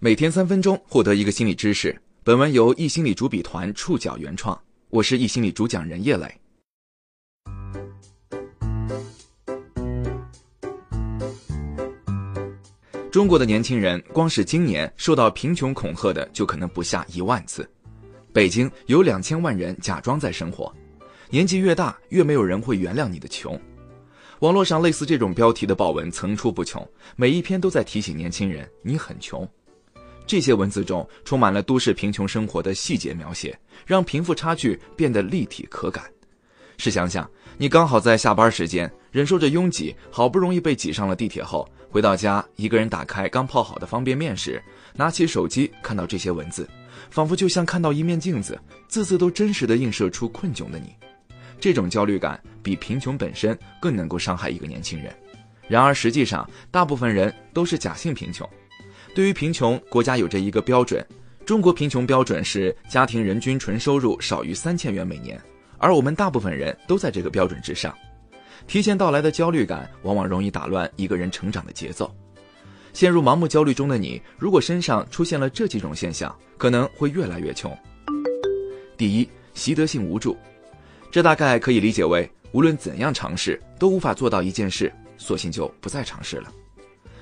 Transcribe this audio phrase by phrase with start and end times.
[0.00, 2.00] 每天三分钟，获得一个心理知识。
[2.22, 4.56] 本文由易心理主笔团触角原创，
[4.90, 6.32] 我是易心理主讲人叶磊。
[13.10, 17.68] 中国的年轻人，光是今年受到贫穷恐吓的就可能不下一万次。
[18.32, 20.72] 北京有两千万人假装在生活，
[21.28, 23.60] 年纪越大，越没有人会原谅你的穷。
[24.38, 29.44] 网络上类似这种标题的报文层出不穷，每一篇都在提醒年轻人你很穷。
[30.28, 36.04] 这些文字中充满了都市贫穷生活的细节描写，让贫富差距变得立体可感。
[36.76, 44.62] 试想想，你刚好在下班时间，忍受着拥挤，好不容易被挤上了地铁后，回到家，一个人打开刚泡好的方便面时，
[44.94, 46.68] 拿起手机看到这些文字，
[47.10, 50.94] 仿佛就像看到一面镜子，字字都真实的映射出困窘的你。
[51.58, 55.12] 这种焦虑感比贫穷本身更能够伤害一个年轻人。
[55.66, 58.48] 然而，实际上，大部分人都是假性贫穷。
[59.14, 61.04] 对于贫穷，国家有着一个标准，
[61.44, 65.40] 中国贫穷标准是家庭人均纯收入少于三千元每年，
[65.78, 67.94] 而我们大部分人都在这个标准之上。
[68.66, 72.14] 提前到来的焦虑感往往容易打乱一个人成长的节奏。
[72.92, 77.76] 陷入盲目焦虑中的你，如果身上出现了这几种现象，可能会越来越穷。
[78.96, 80.36] 第一，习得性无助，
[81.10, 86.52] 这大概可以理解为无论怎样尝试都无法做到一件事，索性就不再尝试了。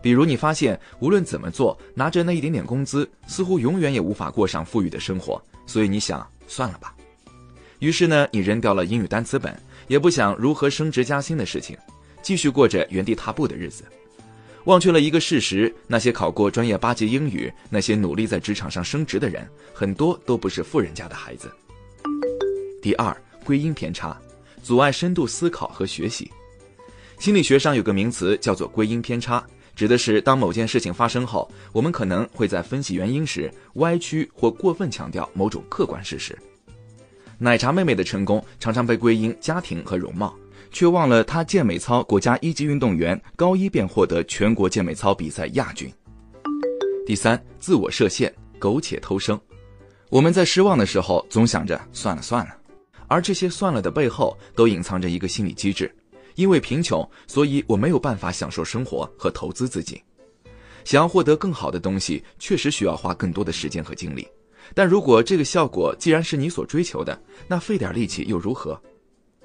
[0.00, 6.94] 比如你发现无论怎么做，拿着那一点点工资，似乎永远也无法过上富裕的生活，所以你想算了吧。
[7.80, 11.76] 于是呢，你扔掉了英语单词本，也不想如何升职加薪的事情，
[12.22, 13.84] 继续过着原地踏步的日子，
[14.64, 21.50] 忘却了一个事实：那些考过专业八级英语、那些努力在职场上升职的人，很多都不是富人家的孩子。
[22.82, 24.16] 第二，归因偏差，
[24.62, 26.30] 阻碍深度思考和学习。
[27.18, 29.44] 心理学上有个名词叫做归因偏差。
[29.78, 36.36] 指的是，当某件事情发生后，我们可能会在分析原因时歪曲或过分强调某种客观事实。
[37.38, 40.34] 奶茶妹妹的成功常常被归因家庭和容貌，
[40.72, 45.88] 却忘了她健美操国家一级运动员，高一便获得全国健美操比赛亚军。
[47.06, 49.40] 第三，自我设限，苟且偷生。
[50.10, 52.56] 我们在失望的时候总想着算了算了，
[53.06, 55.88] 而这些算了的背后都隐藏着一个心理机制。
[56.38, 60.00] 因为贫穷，所以我没有办法享受生活和投资自己。
[60.84, 64.26] 想要获得更好的东西，确实需要花更多的时间和精力。
[64.72, 68.80] 但如果这个效果既然是你所追求的，那费点力气又如何？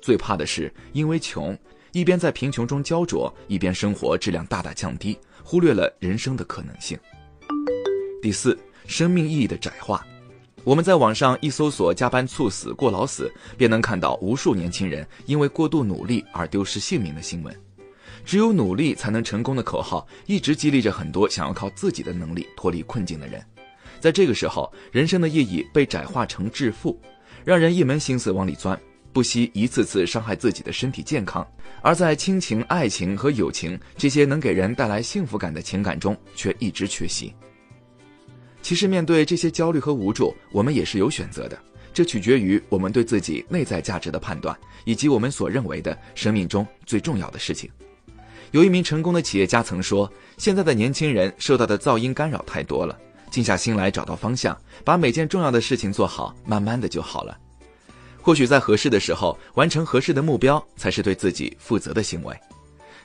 [0.00, 1.56] 最怕的是因为穷，
[1.92, 6.98] 一边在贫穷中焦灼，一边生活质量大大降低，忽略了人生的可能性。
[8.22, 10.02] 第四，生命意义的窄化。
[10.68, 17.56] 我们在网上一搜索“加班猝死、过劳死”，便能看到无数年轻人因为过度努力而丢失性命的新闻。
[18.22, 23.42] 只有努力才能成功的口号，一直激励着很多想要靠自己的能力脱离困境的人。
[23.98, 27.00] 在这个时候，人生的意义被窄化成致富，
[27.46, 28.78] 让人一门心思往里钻，
[29.10, 31.46] 不惜一次次伤害自己的身体健康。
[31.80, 37.32] 而在亲情、爱情和友情这些能给人带来幸福感的情感中，却一直缺席。
[38.68, 41.58] 其实，面对这些焦虑和无助，我们也是有选择的。
[41.94, 47.70] 这取决于我们对自己内在价值的判断，以及我们所认为的生命中最重要的事情。
[48.50, 52.94] 有一名成功的企业家曾说：“现在的年轻人受到的噪音干扰太多了，
[53.30, 57.38] 静下心来找到方向，把每件重要的事情做好，慢慢的就好了。
[58.20, 62.38] 或许在合适的时候完成合适的目标，才是对自己负责的行为。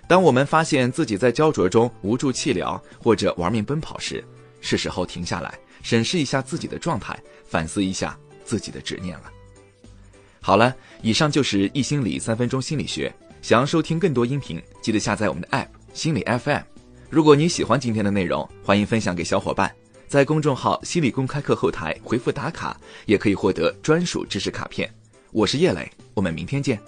[0.09, 4.21] 当我们发现自己在焦灼中无助气馁，或者玩命奔跑时，
[4.63, 5.53] 是时候停下来，
[5.83, 7.15] 审视一下自己的状态，
[7.45, 9.31] 反思一下自己的执念了。
[10.41, 13.13] 好了，以上就是易心理三分钟心理学。
[13.41, 16.61] 想要收听更多音频，记得下载我们的 App 心理 FM。
[17.09, 19.69] 如果你喜欢今天的内容，欢迎分享给小伙伴。
[20.07, 24.89] 在公众号“心理公开课”后台回复打卡，也可以获得专属知识卡片。
[25.31, 26.79] 我是叶磊，我们明天见。